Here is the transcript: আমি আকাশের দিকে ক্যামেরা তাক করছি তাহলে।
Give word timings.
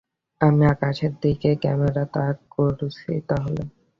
আমি 0.41 0.63
আকাশের 0.73 1.13
দিকে 1.23 1.49
ক্যামেরা 1.63 2.03
তাক 2.13 2.35
করছি 2.51 3.11
তাহলে। 3.29 3.63